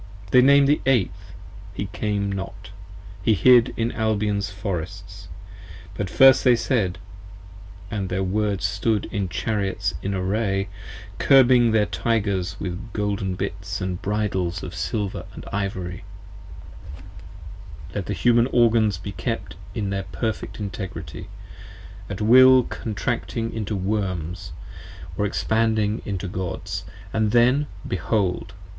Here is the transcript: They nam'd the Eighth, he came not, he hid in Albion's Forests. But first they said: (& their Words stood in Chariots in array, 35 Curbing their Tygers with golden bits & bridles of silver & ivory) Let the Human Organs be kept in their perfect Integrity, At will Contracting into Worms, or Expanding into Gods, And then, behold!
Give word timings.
They 0.31 0.41
nam'd 0.41 0.67
the 0.67 0.81
Eighth, 0.87 1.33
he 1.75 1.85
came 1.93 2.31
not, 2.31 2.71
he 3.21 3.35
hid 3.35 3.71
in 3.77 3.91
Albion's 3.91 4.49
Forests. 4.49 5.27
But 5.93 6.09
first 6.09 6.43
they 6.43 6.55
said: 6.55 6.97
(& 7.47 7.89
their 7.91 8.23
Words 8.23 8.65
stood 8.65 9.05
in 9.11 9.29
Chariots 9.29 9.93
in 10.01 10.15
array, 10.15 10.69
35 11.19 11.27
Curbing 11.27 11.71
their 11.71 11.85
Tygers 11.85 12.59
with 12.59 12.91
golden 12.93 13.35
bits 13.35 13.79
& 13.89 14.01
bridles 14.01 14.63
of 14.63 14.73
silver 14.73 15.23
& 15.41 15.53
ivory) 15.53 16.03
Let 17.93 18.07
the 18.07 18.13
Human 18.13 18.47
Organs 18.47 18.97
be 18.97 19.11
kept 19.11 19.55
in 19.75 19.91
their 19.91 20.05
perfect 20.11 20.59
Integrity, 20.59 21.27
At 22.09 22.21
will 22.21 22.63
Contracting 22.63 23.53
into 23.53 23.75
Worms, 23.75 24.51
or 25.15 25.27
Expanding 25.27 26.01
into 26.05 26.27
Gods, 26.27 26.85
And 27.13 27.29
then, 27.29 27.67
behold! 27.87 28.55